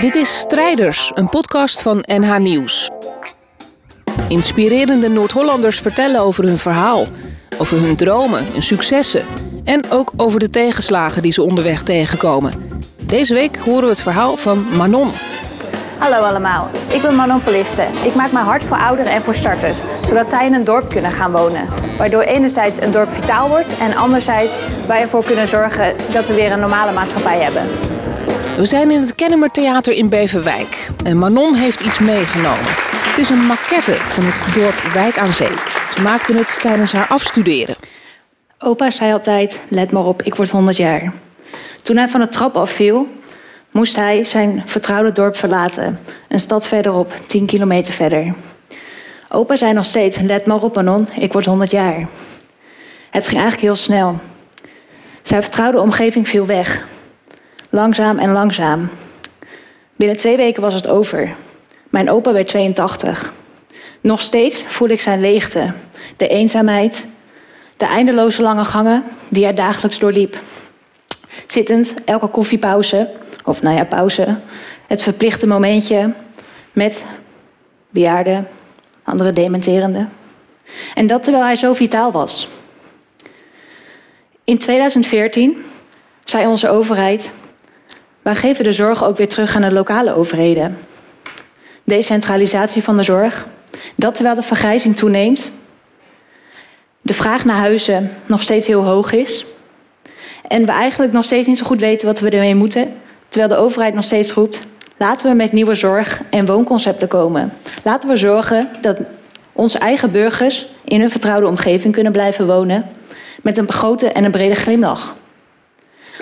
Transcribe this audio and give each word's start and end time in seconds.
Dit 0.00 0.14
is 0.14 0.38
Strijders, 0.38 1.10
een 1.14 1.28
podcast 1.28 1.82
van 1.82 2.04
NH 2.06 2.36
Nieuws. 2.38 2.90
Inspirerende 4.28 5.08
Noord-Hollanders 5.08 5.80
vertellen 5.80 6.20
over 6.20 6.44
hun 6.44 6.58
verhaal, 6.58 7.06
over 7.58 7.80
hun 7.80 7.96
dromen, 7.96 8.44
hun 8.52 8.62
successen 8.62 9.24
en 9.64 9.90
ook 9.90 10.12
over 10.16 10.40
de 10.40 10.50
tegenslagen 10.50 11.22
die 11.22 11.32
ze 11.32 11.42
onderweg 11.42 11.82
tegenkomen. 11.82 12.80
Deze 13.02 13.34
week 13.34 13.56
horen 13.56 13.82
we 13.82 13.88
het 13.88 14.00
verhaal 14.00 14.36
van 14.36 14.66
Manon. 14.76 15.12
Hallo 15.98 16.16
allemaal, 16.16 16.68
ik 16.88 17.02
ben 17.02 17.14
Manon 17.14 17.42
Poliste. 17.42 17.86
Ik 18.04 18.14
maak 18.14 18.32
me 18.32 18.38
hard 18.38 18.64
voor 18.64 18.78
ouderen 18.78 19.12
en 19.12 19.20
voor 19.20 19.34
starters, 19.34 19.82
zodat 20.04 20.28
zij 20.28 20.46
in 20.46 20.54
een 20.54 20.64
dorp 20.64 20.90
kunnen 20.90 21.12
gaan 21.12 21.32
wonen. 21.32 21.68
Waardoor 21.98 22.22
enerzijds 22.22 22.80
een 22.80 22.92
dorp 22.92 23.10
vitaal 23.10 23.48
wordt 23.48 23.78
en 23.78 23.96
anderzijds 23.96 24.58
wij 24.86 25.00
ervoor 25.00 25.24
kunnen 25.24 25.48
zorgen 25.48 25.94
dat 26.12 26.26
we 26.26 26.34
weer 26.34 26.52
een 26.52 26.60
normale 26.60 26.92
maatschappij 26.92 27.40
hebben. 27.40 27.62
We 28.56 28.64
zijn 28.64 28.90
in 28.90 29.00
het 29.00 29.14
Kennemer 29.14 29.50
Theater 29.50 29.92
in 29.92 30.08
Beverwijk 30.08 30.88
en 31.04 31.18
Manon 31.18 31.54
heeft 31.54 31.80
iets 31.80 31.98
meegenomen. 31.98 32.64
Het 32.66 33.18
is 33.18 33.28
een 33.28 33.46
maquette 33.46 33.92
van 33.92 34.24
het 34.24 34.54
dorp 34.54 34.74
Wijk 34.74 35.18
aan 35.18 35.32
Zee. 35.32 35.50
Ze 35.94 36.02
maakte 36.02 36.34
het 36.34 36.60
tijdens 36.60 36.92
haar 36.92 37.06
afstuderen. 37.06 37.76
Opa 38.58 38.90
zei 38.90 39.12
altijd, 39.12 39.60
let 39.68 39.90
maar 39.90 40.04
op, 40.04 40.22
ik 40.22 40.34
word 40.34 40.50
100 40.50 40.76
jaar. 40.76 41.12
Toen 41.82 41.96
hij 41.96 42.08
van 42.08 42.20
de 42.20 42.28
trap 42.28 42.56
afviel, 42.56 43.08
moest 43.70 43.96
hij 43.96 44.24
zijn 44.24 44.62
vertrouwde 44.66 45.12
dorp 45.12 45.36
verlaten. 45.36 45.98
Een 46.28 46.40
stad 46.40 46.68
verderop, 46.68 47.14
10 47.26 47.46
kilometer 47.46 47.92
verder. 47.92 48.34
Opa 49.28 49.56
zei 49.56 49.72
nog 49.72 49.86
steeds, 49.86 50.18
let 50.18 50.46
maar 50.46 50.62
op 50.62 50.74
Manon, 50.74 51.08
ik 51.18 51.32
word 51.32 51.44
100 51.44 51.70
jaar. 51.70 52.08
Het 53.10 53.26
ging 53.26 53.40
eigenlijk 53.40 53.60
heel 53.60 53.74
snel. 53.74 54.18
Zijn 55.22 55.42
vertrouwde 55.42 55.80
omgeving 55.80 56.28
viel 56.28 56.46
weg. 56.46 56.84
Langzaam 57.76 58.18
en 58.18 58.32
langzaam. 58.32 58.88
Binnen 59.96 60.16
twee 60.16 60.36
weken 60.36 60.62
was 60.62 60.74
het 60.74 60.88
over. 60.88 61.34
Mijn 61.90 62.10
opa 62.10 62.32
werd 62.32 62.46
82. 62.46 63.32
Nog 64.00 64.20
steeds 64.20 64.62
voel 64.66 64.88
ik 64.88 65.00
zijn 65.00 65.20
leegte, 65.20 65.72
de 66.16 66.28
eenzaamheid, 66.28 67.06
de 67.76 67.86
eindeloze 67.86 68.42
lange 68.42 68.64
gangen 68.64 69.04
die 69.28 69.44
hij 69.44 69.54
dagelijks 69.54 69.98
doorliep. 69.98 70.38
Zittend, 71.46 71.94
elke 72.04 72.26
koffiepauze, 72.26 73.10
of 73.44 73.62
nou 73.62 73.76
ja, 73.76 73.84
pauze, 73.84 74.38
het 74.86 75.02
verplichte 75.02 75.46
momentje 75.46 76.12
met 76.72 77.04
bejaarden, 77.90 78.48
andere 79.04 79.32
dementerende. 79.32 80.06
En 80.94 81.06
dat 81.06 81.22
terwijl 81.22 81.44
hij 81.44 81.56
zo 81.56 81.72
vitaal 81.72 82.12
was. 82.12 82.48
In 84.44 84.58
2014 84.58 85.64
zei 86.24 86.46
onze 86.46 86.68
overheid: 86.68 87.32
wij 88.26 88.34
geven 88.34 88.64
de 88.64 88.72
zorg 88.72 89.04
ook 89.04 89.16
weer 89.16 89.28
terug 89.28 89.56
aan 89.56 89.62
de 89.62 89.72
lokale 89.72 90.14
overheden. 90.14 90.78
Decentralisatie 91.84 92.82
van 92.82 92.96
de 92.96 93.02
zorg, 93.02 93.46
dat 93.94 94.14
terwijl 94.14 94.36
de 94.36 94.42
vergrijzing 94.42 94.96
toeneemt, 94.96 95.50
de 97.00 97.14
vraag 97.14 97.44
naar 97.44 97.56
huizen 97.56 98.12
nog 98.26 98.42
steeds 98.42 98.66
heel 98.66 98.84
hoog 98.84 99.12
is 99.12 99.46
en 100.48 100.66
we 100.66 100.72
eigenlijk 100.72 101.12
nog 101.12 101.24
steeds 101.24 101.46
niet 101.46 101.58
zo 101.58 101.64
goed 101.64 101.80
weten 101.80 102.06
wat 102.06 102.20
we 102.20 102.30
ermee 102.30 102.54
moeten, 102.54 102.92
terwijl 103.28 103.52
de 103.52 103.64
overheid 103.64 103.94
nog 103.94 104.04
steeds 104.04 104.32
roept: 104.32 104.66
laten 104.96 105.30
we 105.30 105.36
met 105.36 105.52
nieuwe 105.52 105.74
zorg 105.74 106.20
en 106.30 106.46
woonconcepten 106.46 107.08
komen. 107.08 107.52
Laten 107.84 108.08
we 108.08 108.16
zorgen 108.16 108.68
dat 108.80 108.98
onze 109.52 109.78
eigen 109.78 110.12
burgers 110.12 110.66
in 110.84 111.00
hun 111.00 111.10
vertrouwde 111.10 111.46
omgeving 111.46 111.94
kunnen 111.94 112.12
blijven 112.12 112.46
wonen 112.46 112.90
met 113.42 113.58
een 113.58 113.72
grote 113.72 114.08
en 114.08 114.24
een 114.24 114.30
brede 114.30 114.54
glimlach. 114.54 115.14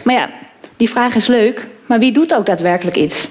Maar 0.02 0.14
ja, 0.14 0.30
die 0.77 0.89
vraag 0.89 1.14
is 1.14 1.27
leuk, 1.27 1.66
maar 1.86 1.98
wie 1.98 2.12
doet 2.12 2.34
ook 2.34 2.46
daadwerkelijk 2.46 2.96
iets? 2.96 3.28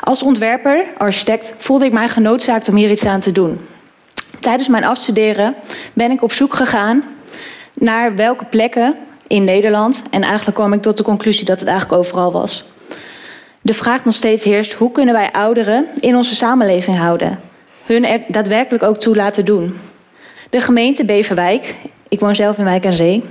Als 0.00 0.22
ontwerper, 0.22 0.84
architect, 0.98 1.54
voelde 1.58 1.84
ik 1.84 1.92
mij 1.92 2.08
genoodzaakt 2.08 2.68
om 2.68 2.76
hier 2.76 2.90
iets 2.90 3.06
aan 3.06 3.20
te 3.20 3.32
doen. 3.32 3.60
Tijdens 4.40 4.68
mijn 4.68 4.84
afstuderen 4.84 5.54
ben 5.92 6.10
ik 6.10 6.22
op 6.22 6.32
zoek 6.32 6.54
gegaan 6.54 7.04
naar 7.74 8.14
welke 8.14 8.44
plekken 8.44 8.94
in 9.26 9.44
Nederland, 9.44 10.02
en 10.10 10.22
eigenlijk 10.22 10.56
kwam 10.56 10.72
ik 10.72 10.82
tot 10.82 10.96
de 10.96 11.02
conclusie 11.02 11.44
dat 11.44 11.60
het 11.60 11.68
eigenlijk 11.68 11.98
overal 11.98 12.32
was. 12.32 12.64
De 13.62 13.74
vraag 13.74 14.04
nog 14.04 14.14
steeds 14.14 14.44
heerst: 14.44 14.72
hoe 14.72 14.90
kunnen 14.90 15.14
wij 15.14 15.32
ouderen 15.32 15.86
in 16.00 16.16
onze 16.16 16.34
samenleving 16.34 16.96
houden? 16.96 17.40
Hun 17.84 18.04
er 18.04 18.20
daadwerkelijk 18.28 18.82
ook 18.82 18.96
toe 18.96 19.16
laten 19.16 19.44
doen. 19.44 19.78
De 20.50 20.60
gemeente 20.60 21.04
Beverwijk, 21.04 21.74
ik 22.08 22.20
woon 22.20 22.34
zelf 22.34 22.58
in 22.58 22.64
Wijk 22.64 22.86
aan 22.86 22.92
Zee, 22.92 23.24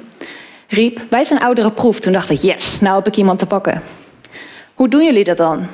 riep: 0.68 1.02
Wij 1.10 1.24
zijn 1.24 1.40
ouderenproef. 1.40 2.00
Toen 2.00 2.14
dacht 2.14 2.30
ik: 2.30 2.42
Yes, 2.42 2.80
nou 2.80 2.96
heb 2.96 3.08
ik 3.08 3.16
iemand 3.16 3.40
te 3.40 3.46
pakken. 3.46 3.82
Hoe 4.84 4.92
doen 4.92 5.04
jullie 5.04 5.24
dat 5.24 5.38
dan? 5.38 5.68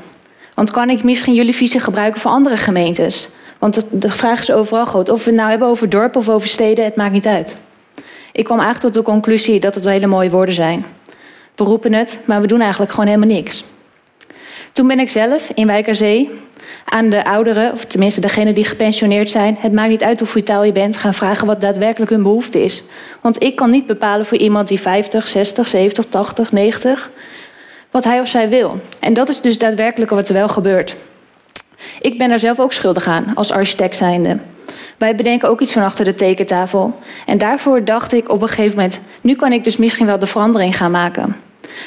Want 0.53 0.71
kan 0.71 0.89
ik 0.89 1.03
misschien 1.03 1.33
jullie 1.33 1.55
visie 1.55 1.79
gebruiken 1.79 2.21
voor 2.21 2.31
andere 2.31 2.57
gemeentes? 2.57 3.29
Want 3.59 3.85
de 4.01 4.09
vraag 4.09 4.39
is 4.39 4.51
overal 4.51 4.85
groot. 4.85 5.09
Of 5.09 5.23
we 5.23 5.29
het 5.29 5.39
nou 5.39 5.49
hebben 5.49 5.67
over 5.67 5.89
dorpen 5.89 6.19
of 6.19 6.29
over 6.29 6.47
steden, 6.47 6.85
het 6.85 6.95
maakt 6.95 7.11
niet 7.11 7.27
uit. 7.27 7.57
Ik 8.31 8.43
kwam 8.43 8.59
eigenlijk 8.59 8.93
tot 8.93 9.05
de 9.05 9.11
conclusie 9.11 9.59
dat 9.59 9.75
het 9.75 9.85
hele 9.85 10.07
mooie 10.07 10.29
woorden 10.29 10.55
zijn. 10.55 10.85
We 11.55 11.63
roepen 11.63 11.93
het, 11.93 12.19
maar 12.25 12.41
we 12.41 12.47
doen 12.47 12.61
eigenlijk 12.61 12.91
gewoon 12.91 13.07
helemaal 13.07 13.35
niks. 13.35 13.63
Toen 14.71 14.87
ben 14.87 14.99
ik 14.99 15.09
zelf 15.09 15.49
in 15.53 15.67
Wijkerzee 15.67 16.29
aan 16.85 17.09
de 17.09 17.25
ouderen, 17.25 17.71
of 17.71 17.85
tenminste 17.85 18.21
degenen 18.21 18.53
die 18.53 18.65
gepensioneerd 18.65 19.29
zijn, 19.29 19.57
het 19.59 19.73
maakt 19.73 19.89
niet 19.89 20.03
uit 20.03 20.19
hoe 20.19 20.27
vitaal 20.27 20.63
je 20.63 20.71
bent, 20.71 20.97
gaan 20.97 21.13
vragen 21.13 21.47
wat 21.47 21.61
daadwerkelijk 21.61 22.11
hun 22.11 22.23
behoefte 22.23 22.63
is. 22.63 22.83
Want 23.21 23.43
ik 23.43 23.55
kan 23.55 23.69
niet 23.69 23.85
bepalen 23.85 24.25
voor 24.25 24.37
iemand 24.37 24.67
die 24.67 24.79
50, 24.79 25.27
60, 25.27 25.67
70, 25.67 26.05
80, 26.05 26.51
90 26.51 27.09
wat 27.91 28.03
hij 28.03 28.19
of 28.19 28.27
zij 28.27 28.49
wil. 28.49 28.79
En 28.99 29.13
dat 29.13 29.29
is 29.29 29.41
dus 29.41 29.57
daadwerkelijk 29.57 30.11
wat 30.11 30.27
er 30.27 30.33
wel 30.33 30.47
gebeurt. 30.47 30.95
Ik 32.01 32.17
ben 32.17 32.29
daar 32.29 32.39
zelf 32.39 32.59
ook 32.59 32.73
schuldig 32.73 33.07
aan, 33.07 33.31
als 33.35 33.51
architect 33.51 33.95
zijnde. 33.95 34.37
Wij 34.97 35.15
bedenken 35.15 35.49
ook 35.49 35.61
iets 35.61 35.73
van 35.73 35.83
achter 35.83 36.05
de 36.05 36.15
tekentafel. 36.15 36.99
En 37.25 37.37
daarvoor 37.37 37.83
dacht 37.83 38.13
ik 38.13 38.29
op 38.29 38.41
een 38.41 38.47
gegeven 38.47 38.75
moment... 38.75 38.99
nu 39.21 39.35
kan 39.35 39.51
ik 39.51 39.63
dus 39.63 39.77
misschien 39.77 40.05
wel 40.05 40.19
de 40.19 40.25
verandering 40.25 40.77
gaan 40.77 40.91
maken. 40.91 41.35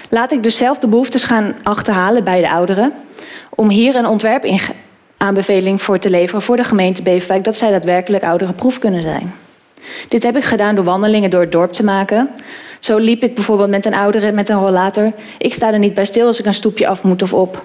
Laat 0.09 0.33
ik 0.33 0.43
dus 0.43 0.57
zelf 0.57 0.79
de 0.79 0.89
behoeftes 0.89 1.25
gaan 1.25 1.55
achterhalen 1.63 2.25
bij 2.25 2.41
de 2.41 2.51
ouderen... 2.51 2.93
om 3.51 3.69
hier 3.69 3.95
een 3.95 4.07
ontwerpaanbeveling 4.07 5.83
voor 5.83 5.99
te 5.99 6.11
leveren 6.11 6.43
voor 6.43 6.57
de 6.57 6.65
gemeente 6.65 7.03
Beverwijk... 7.03 7.45
dat 7.45 7.57
zij 7.57 7.71
daadwerkelijk 7.71 8.25
ouderenproef 8.25 8.79
kunnen 8.79 9.03
zijn. 9.03 9.35
Dit 10.09 10.23
heb 10.23 10.37
ik 10.37 10.45
gedaan 10.45 10.75
door 10.75 10.85
wandelingen 10.85 11.31
door 11.31 11.41
het 11.41 11.53
dorp 11.53 11.73
te 11.73 11.85
maken... 11.85 12.31
Zo 12.83 12.97
liep 12.99 13.23
ik 13.23 13.35
bijvoorbeeld 13.35 13.71
met 13.71 13.87
een 13.87 13.95
oudere 13.95 14.33
met 14.33 14.49
een 14.49 14.59
rollator. 14.59 15.13
Ik 15.39 15.55
sta 15.55 15.73
er 15.73 15.79
niet 15.79 15.95
bij 15.95 16.05
stil 16.05 16.27
als 16.27 16.39
ik 16.39 16.47
een 16.47 16.55
stoepje 16.55 16.87
af 16.87 17.03
moet 17.03 17.23
of 17.23 17.33
op. 17.33 17.63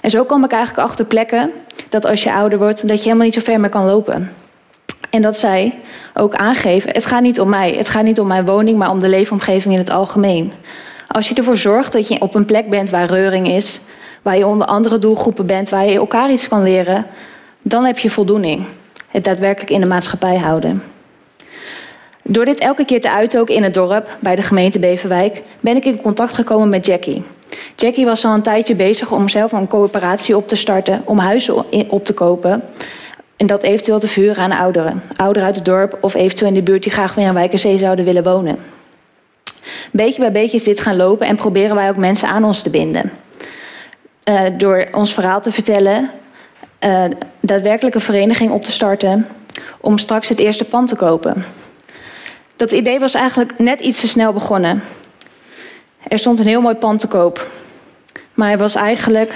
En 0.00 0.10
zo 0.10 0.24
kom 0.24 0.44
ik 0.44 0.52
eigenlijk 0.52 0.88
achter 0.88 1.04
plekken 1.04 1.50
dat 1.88 2.04
als 2.06 2.22
je 2.22 2.32
ouder 2.32 2.58
wordt, 2.58 2.88
dat 2.88 2.96
je 2.96 3.02
helemaal 3.02 3.24
niet 3.24 3.34
zo 3.34 3.40
ver 3.40 3.60
meer 3.60 3.70
kan 3.70 3.84
lopen. 3.84 4.32
En 5.10 5.22
dat 5.22 5.36
zij 5.36 5.74
ook 6.14 6.34
aangeven: 6.34 6.90
het 6.92 7.06
gaat 7.06 7.22
niet 7.22 7.40
om 7.40 7.48
mij, 7.48 7.74
het 7.74 7.88
gaat 7.88 8.02
niet 8.02 8.20
om 8.20 8.26
mijn 8.26 8.44
woning, 8.44 8.78
maar 8.78 8.90
om 8.90 9.00
de 9.00 9.08
leefomgeving 9.08 9.74
in 9.74 9.80
het 9.80 9.90
algemeen. 9.90 10.52
Als 11.08 11.28
je 11.28 11.34
ervoor 11.34 11.56
zorgt 11.56 11.92
dat 11.92 12.08
je 12.08 12.20
op 12.20 12.34
een 12.34 12.44
plek 12.44 12.70
bent 12.70 12.90
waar 12.90 13.06
reuring 13.06 13.48
is, 13.48 13.80
waar 14.22 14.36
je 14.36 14.46
onder 14.46 14.66
andere 14.66 14.98
doelgroepen 14.98 15.46
bent, 15.46 15.68
waar 15.68 15.86
je 15.86 15.96
elkaar 15.96 16.30
iets 16.30 16.48
kan 16.48 16.62
leren, 16.62 17.06
dan 17.62 17.84
heb 17.84 17.98
je 17.98 18.10
voldoening. 18.10 18.64
Het 19.08 19.24
daadwerkelijk 19.24 19.70
in 19.70 19.80
de 19.80 19.86
maatschappij 19.86 20.36
houden. 20.36 20.82
Door 22.28 22.44
dit 22.44 22.60
elke 22.60 22.84
keer 22.84 23.00
te 23.00 23.10
uiten, 23.10 23.40
ook 23.40 23.50
in 23.50 23.62
het 23.62 23.74
dorp, 23.74 24.16
bij 24.20 24.34
de 24.34 24.42
gemeente 24.42 24.78
Beverwijk, 24.78 25.42
ben 25.60 25.76
ik 25.76 25.84
in 25.84 26.02
contact 26.02 26.32
gekomen 26.32 26.68
met 26.68 26.86
Jackie. 26.86 27.22
Jackie 27.76 28.04
was 28.04 28.24
al 28.24 28.34
een 28.34 28.42
tijdje 28.42 28.74
bezig 28.74 29.12
om 29.12 29.28
zelf 29.28 29.52
een 29.52 29.66
coöperatie 29.66 30.36
op 30.36 30.48
te 30.48 30.56
starten, 30.56 31.02
om 31.04 31.18
huizen 31.18 31.64
op 31.90 32.04
te 32.04 32.12
kopen. 32.12 32.62
En 33.36 33.46
dat 33.46 33.62
eventueel 33.62 33.98
te 33.98 34.08
vuren 34.08 34.36
aan 34.36 34.52
ouderen. 34.52 35.02
Ouderen 35.16 35.46
uit 35.46 35.56
het 35.56 35.64
dorp 35.64 35.98
of 36.00 36.14
eventueel 36.14 36.48
in 36.48 36.54
de 36.54 36.62
buurt 36.62 36.82
die 36.82 36.92
graag 36.92 37.14
weer 37.14 37.26
aan 37.26 37.34
Wijkerzee 37.34 37.78
zouden 37.78 38.04
willen 38.04 38.22
wonen. 38.22 38.58
Beetje 39.92 40.20
bij 40.20 40.32
beetje 40.32 40.56
is 40.56 40.64
dit 40.64 40.80
gaan 40.80 40.96
lopen 40.96 41.26
en 41.26 41.36
proberen 41.36 41.74
wij 41.74 41.88
ook 41.88 41.96
mensen 41.96 42.28
aan 42.28 42.44
ons 42.44 42.62
te 42.62 42.70
binden. 42.70 43.12
Uh, 44.24 44.40
door 44.56 44.86
ons 44.92 45.14
verhaal 45.14 45.40
te 45.40 45.50
vertellen, 45.50 46.10
uh, 46.80 47.04
daadwerkelijk 47.40 47.94
een 47.94 48.00
vereniging 48.00 48.50
op 48.50 48.64
te 48.64 48.72
starten 48.72 49.26
om 49.80 49.98
straks 49.98 50.28
het 50.28 50.38
eerste 50.38 50.64
pand 50.64 50.88
te 50.88 50.96
kopen. 50.96 51.44
Dat 52.56 52.72
idee 52.72 52.98
was 52.98 53.14
eigenlijk 53.14 53.58
net 53.58 53.80
iets 53.80 54.00
te 54.00 54.08
snel 54.08 54.32
begonnen. 54.32 54.82
Er 56.02 56.18
stond 56.18 56.38
een 56.38 56.46
heel 56.46 56.60
mooi 56.60 56.74
pand 56.74 57.00
te 57.00 57.08
koop. 57.08 57.50
Maar 58.34 58.48
hij 58.48 58.58
was 58.58 58.74
eigenlijk 58.74 59.34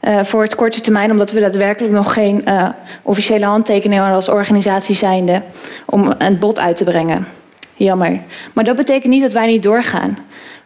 uh, 0.00 0.22
voor 0.22 0.42
het 0.42 0.54
korte 0.54 0.80
termijn, 0.80 1.10
omdat 1.10 1.30
we 1.30 1.40
daadwerkelijk 1.40 1.94
nog 1.94 2.12
geen 2.12 2.42
uh, 2.48 2.68
officiële 3.02 3.44
handtekening 3.44 4.00
hadden 4.00 4.16
als 4.16 4.28
organisatie 4.28 4.94
zijnde, 4.94 5.42
om 5.86 6.14
een 6.18 6.38
bod 6.38 6.58
uit 6.58 6.76
te 6.76 6.84
brengen. 6.84 7.26
Jammer. 7.74 8.20
Maar 8.52 8.64
dat 8.64 8.76
betekent 8.76 9.12
niet 9.12 9.22
dat 9.22 9.32
wij 9.32 9.46
niet 9.46 9.62
doorgaan. 9.62 10.18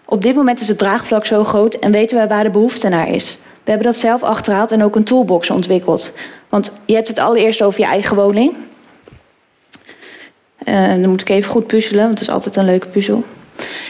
Op 0.04 0.22
dit 0.22 0.34
moment 0.34 0.60
is 0.60 0.68
het 0.68 0.78
draagvlak 0.78 1.26
zo 1.26 1.44
groot 1.44 1.74
en 1.74 1.92
weten 1.92 2.20
we 2.20 2.26
waar 2.26 2.44
de 2.44 2.50
behoefte 2.50 2.88
naar 2.88 3.08
is. 3.08 3.38
We 3.64 3.70
hebben 3.70 3.86
dat 3.86 3.96
zelf 3.96 4.22
achterhaald 4.22 4.72
en 4.72 4.84
ook 4.84 4.96
een 4.96 5.04
toolbox 5.04 5.50
ontwikkeld. 5.50 6.12
Want 6.48 6.72
je 6.84 6.94
hebt 6.94 7.08
het 7.08 7.18
allereerst 7.18 7.62
over 7.62 7.80
je 7.80 7.86
eigen 7.86 8.16
woning. 8.16 8.54
Uh, 10.68 10.88
dan 10.88 11.08
moet 11.08 11.20
ik 11.20 11.28
even 11.28 11.50
goed 11.50 11.66
puzzelen, 11.66 12.04
want 12.04 12.18
het 12.18 12.28
is 12.28 12.34
altijd 12.34 12.56
een 12.56 12.64
leuke 12.64 12.86
puzzel. 12.86 13.24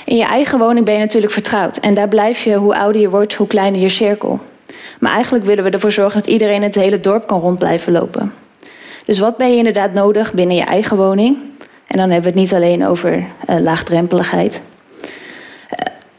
In 0.04 0.16
je 0.16 0.24
eigen 0.24 0.58
woning 0.58 0.84
ben 0.84 0.94
je 0.94 1.00
natuurlijk 1.00 1.32
vertrouwd. 1.32 1.76
En 1.76 1.94
daar 1.94 2.08
blijf 2.08 2.44
je, 2.44 2.54
hoe 2.54 2.76
ouder 2.76 3.00
je 3.00 3.10
wordt, 3.10 3.34
hoe 3.34 3.46
kleiner 3.46 3.80
je 3.80 3.88
cirkel. 3.88 4.40
Maar 4.98 5.12
eigenlijk 5.12 5.44
willen 5.44 5.64
we 5.64 5.70
ervoor 5.70 5.92
zorgen 5.92 6.20
dat 6.20 6.30
iedereen 6.30 6.62
het 6.62 6.74
hele 6.74 7.00
dorp 7.00 7.26
kan 7.26 7.40
rond 7.40 7.58
blijven 7.58 7.92
lopen. 7.92 8.32
Dus 9.04 9.18
wat 9.18 9.36
ben 9.36 9.50
je 9.50 9.56
inderdaad 9.56 9.92
nodig 9.92 10.32
binnen 10.32 10.56
je 10.56 10.64
eigen 10.64 10.96
woning? 10.96 11.36
En 11.86 11.98
dan 11.98 12.10
hebben 12.10 12.32
we 12.32 12.38
het 12.40 12.50
niet 12.50 12.54
alleen 12.54 12.86
over 12.86 13.12
uh, 13.12 13.58
laagdrempeligheid. 13.58 14.62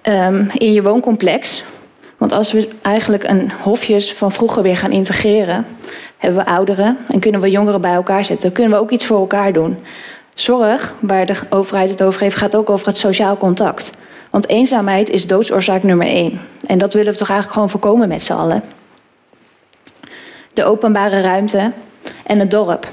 Uh, 0.04 0.28
um, 0.28 0.50
in 0.54 0.74
je 0.74 0.82
wooncomplex. 0.82 1.64
Want 2.18 2.32
als 2.32 2.52
we 2.52 2.68
eigenlijk 2.82 3.24
een 3.24 3.52
hofjes 3.62 4.14
van 4.14 4.32
vroeger 4.32 4.64
weer 4.64 4.78
gaan 4.78 4.92
integreren, 4.92 5.66
hebben 6.18 6.44
we 6.44 6.50
ouderen 6.50 6.98
en 7.08 7.20
kunnen 7.20 7.42
we 7.42 7.52
jongeren 7.52 7.82
bij 7.82 7.94
elkaar 7.94 8.26
zetten. 8.26 8.52
Kunnen 8.52 8.74
we 8.74 8.80
ook 8.80 8.92
iets 8.92 9.06
voor 9.06 9.20
elkaar 9.20 9.54
doen. 9.54 9.78
Zorg, 10.40 10.94
waar 11.00 11.26
de 11.26 11.36
overheid 11.50 11.90
het 11.90 12.04
over 12.04 12.22
heeft, 12.22 12.36
gaat 12.36 12.56
ook 12.56 12.70
over 12.70 12.88
het 12.88 12.98
sociaal 12.98 13.38
contact. 13.38 13.92
Want 14.30 14.50
eenzaamheid 14.50 15.10
is 15.10 15.28
doodsoorzaak 15.28 15.84
nummer 15.84 16.08
één. 16.08 16.42
En 16.66 16.78
dat 16.78 16.94
willen 16.94 17.12
we 17.12 17.18
toch 17.18 17.30
eigenlijk 17.30 17.54
gewoon 17.54 17.70
voorkomen 17.70 18.08
met 18.08 18.24
z'n 18.24 18.34
allen. 18.34 18.64
De 20.54 20.64
openbare 20.64 21.22
ruimte 21.22 21.72
en 22.24 22.40
het 22.40 22.52
dorp. 22.52 22.88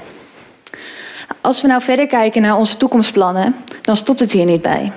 Als 1.41 1.61
we 1.61 1.67
nou 1.67 1.81
verder 1.81 2.07
kijken 2.07 2.41
naar 2.41 2.57
onze 2.57 2.77
toekomstplannen, 2.77 3.55
dan 3.81 3.95
stopt 3.95 4.19
het 4.19 4.31
hier 4.31 4.45
niet 4.45 4.61
bij. 4.61 4.91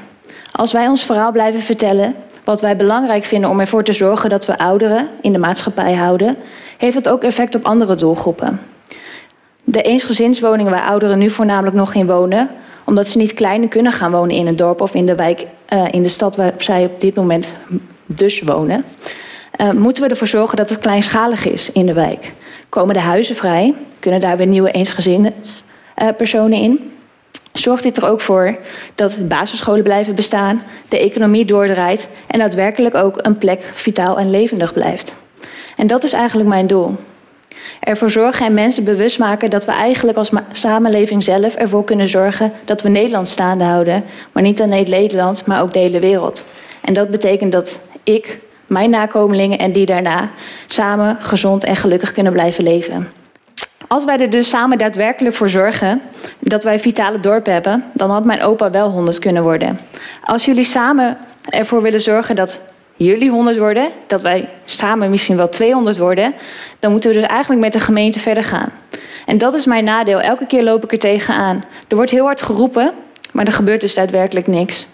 Als 0.52 0.72
wij 0.72 0.86
ons 0.86 1.04
verhaal 1.04 1.32
blijven 1.32 1.60
vertellen, 1.60 2.14
wat 2.44 2.60
wij 2.60 2.76
belangrijk 2.76 3.24
vinden 3.24 3.50
om 3.50 3.60
ervoor 3.60 3.84
te 3.84 3.92
zorgen 3.92 4.30
dat 4.30 4.46
we 4.46 4.58
ouderen 4.58 5.08
in 5.20 5.32
de 5.32 5.38
maatschappij 5.38 5.94
houden, 5.94 6.36
heeft 6.78 6.94
dat 6.94 7.08
ook 7.08 7.22
effect 7.22 7.54
op 7.54 7.64
andere 7.64 7.94
doelgroepen. 7.94 8.60
De 9.70 9.82
eensgezinswoningen 9.82 10.72
waar 10.72 10.88
ouderen 10.88 11.18
nu 11.18 11.30
voornamelijk 11.30 11.76
nog 11.76 11.94
in 11.94 12.06
wonen, 12.06 12.50
omdat 12.84 13.06
ze 13.06 13.18
niet 13.18 13.32
kleiner 13.34 13.68
kunnen 13.68 13.92
gaan 13.92 14.10
wonen 14.10 14.36
in 14.36 14.46
een 14.46 14.56
dorp 14.56 14.80
of 14.80 14.94
in 14.94 15.06
de 15.06 15.14
wijk, 15.14 15.46
uh, 15.72 15.84
in 15.90 16.02
de 16.02 16.08
stad 16.08 16.36
waar 16.36 16.52
zij 16.58 16.84
op 16.84 17.00
dit 17.00 17.14
moment 17.14 17.54
dus 18.06 18.40
wonen, 18.40 18.84
uh, 19.60 19.70
moeten 19.70 20.02
we 20.02 20.08
ervoor 20.08 20.26
zorgen 20.26 20.56
dat 20.56 20.68
het 20.68 20.78
kleinschalig 20.78 21.48
is 21.48 21.72
in 21.72 21.86
de 21.86 21.92
wijk. 21.92 22.32
Komen 22.68 22.94
de 22.94 23.00
huizen 23.00 23.36
vrij, 23.36 23.74
kunnen 23.98 24.20
daar 24.20 24.36
weer 24.36 24.46
nieuwe 24.46 24.70
eensgezinspersonen 24.70 26.58
uh, 26.58 26.64
in. 26.64 26.92
Zorgt 27.52 27.82
dit 27.82 27.96
er 27.96 28.08
ook 28.08 28.20
voor 28.20 28.58
dat 28.94 29.28
basisscholen 29.28 29.82
blijven 29.82 30.14
bestaan, 30.14 30.62
de 30.88 30.98
economie 30.98 31.44
doordraait 31.44 32.08
en 32.26 32.38
daadwerkelijk 32.38 32.94
ook 32.94 33.18
een 33.22 33.38
plek 33.38 33.70
vitaal 33.72 34.18
en 34.18 34.30
levendig 34.30 34.72
blijft. 34.72 35.16
En 35.76 35.86
dat 35.86 36.04
is 36.04 36.12
eigenlijk 36.12 36.48
mijn 36.48 36.66
doel. 36.66 36.96
Ervoor 37.80 38.10
zorgen 38.10 38.46
en 38.46 38.54
mensen 38.54 38.84
bewust 38.84 39.18
maken 39.18 39.50
dat 39.50 39.64
we 39.64 39.72
eigenlijk 39.72 40.18
als 40.18 40.30
samenleving 40.52 41.22
zelf 41.22 41.54
ervoor 41.54 41.84
kunnen 41.84 42.08
zorgen 42.08 42.52
dat 42.64 42.82
we 42.82 42.88
Nederland 42.88 43.28
staande 43.28 43.64
houden. 43.64 44.04
Maar 44.32 44.42
niet 44.42 44.60
alleen 44.60 44.90
Nederland, 44.90 45.46
maar 45.46 45.62
ook 45.62 45.72
de 45.72 45.78
hele 45.78 46.00
wereld. 46.00 46.46
En 46.80 46.92
dat 46.92 47.10
betekent 47.10 47.52
dat 47.52 47.80
ik, 48.02 48.38
mijn 48.66 48.90
nakomelingen 48.90 49.58
en 49.58 49.72
die 49.72 49.86
daarna 49.86 50.30
samen 50.66 51.16
gezond 51.20 51.64
en 51.64 51.76
gelukkig 51.76 52.12
kunnen 52.12 52.32
blijven 52.32 52.64
leven. 52.64 53.08
Als 53.88 54.04
wij 54.04 54.18
er 54.18 54.30
dus 54.30 54.48
samen 54.48 54.78
daadwerkelijk 54.78 55.34
voor 55.34 55.48
zorgen 55.48 56.02
dat 56.38 56.64
wij 56.64 56.78
vitale 56.78 57.20
dorpen 57.20 57.52
hebben, 57.52 57.84
dan 57.92 58.10
had 58.10 58.24
mijn 58.24 58.42
opa 58.42 58.70
wel 58.70 58.90
100 58.90 59.18
kunnen 59.18 59.42
worden. 59.42 59.78
Als 60.24 60.44
jullie 60.44 60.64
samen 60.64 61.16
ervoor 61.48 61.82
willen 61.82 62.00
zorgen 62.00 62.36
dat 62.36 62.60
jullie 62.98 63.30
100 63.30 63.58
worden, 63.58 63.88
dat 64.06 64.20
wij 64.20 64.48
samen 64.64 65.10
misschien 65.10 65.36
wel 65.36 65.48
200 65.48 65.98
worden, 65.98 66.34
dan 66.80 66.90
moeten 66.90 67.10
we 67.10 67.20
dus 67.20 67.26
eigenlijk 67.26 67.60
met 67.60 67.72
de 67.72 67.80
gemeente 67.80 68.18
verder 68.18 68.44
gaan. 68.44 68.72
En 69.26 69.38
dat 69.38 69.54
is 69.54 69.66
mijn 69.66 69.84
nadeel. 69.84 70.20
Elke 70.20 70.46
keer 70.46 70.62
loop 70.62 70.84
ik 70.84 70.92
er 70.92 70.98
tegenaan. 70.98 71.64
Er 71.88 71.96
wordt 71.96 72.10
heel 72.10 72.24
hard 72.24 72.42
geroepen, 72.42 72.92
maar 73.32 73.46
er 73.46 73.52
gebeurt 73.52 73.80
dus 73.80 73.94
daadwerkelijk 73.94 74.46
niks. 74.46 74.86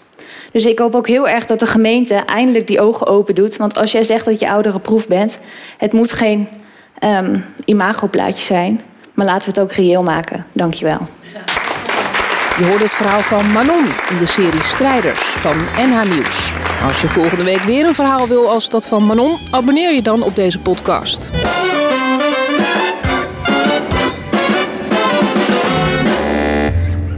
Dus 0.51 0.65
ik 0.65 0.79
hoop 0.79 0.95
ook 0.95 1.07
heel 1.07 1.27
erg 1.27 1.45
dat 1.45 1.59
de 1.59 1.67
gemeente 1.67 2.13
eindelijk 2.13 2.67
die 2.67 2.81
ogen 2.81 3.07
open 3.07 3.35
doet. 3.35 3.57
Want 3.57 3.77
als 3.77 3.91
jij 3.91 4.03
zegt 4.03 4.25
dat 4.25 4.39
je 4.39 4.49
oudere 4.49 4.79
proef 4.79 5.07
bent, 5.07 5.39
het 5.77 5.93
moet 5.93 6.11
geen 6.11 6.47
um, 7.03 7.45
imagoplaatje 7.65 8.45
zijn. 8.45 8.81
Maar 9.13 9.25
laten 9.25 9.53
we 9.53 9.59
het 9.59 9.69
ook 9.69 9.75
reëel 9.75 10.03
maken. 10.03 10.45
Dankjewel. 10.51 11.07
Je 12.57 12.65
hoort 12.65 12.81
het 12.81 12.93
verhaal 12.93 13.19
van 13.19 13.51
Manon 13.51 13.85
in 14.09 14.17
de 14.19 14.25
serie 14.25 14.63
Strijders 14.63 15.19
van 15.19 15.55
NH 15.77 16.03
Nieuws. 16.03 16.64
Als 16.83 17.01
je 17.01 17.07
volgende 17.09 17.43
week 17.43 17.61
weer 17.61 17.85
een 17.85 17.95
verhaal 17.95 18.27
wil 18.27 18.49
als 18.49 18.69
dat 18.69 18.87
van 18.87 19.05
Manon, 19.05 19.37
abonneer 19.51 19.93
je 19.93 20.01
dan 20.01 20.23
op 20.23 20.35
deze 20.35 20.59
podcast. 20.59 21.29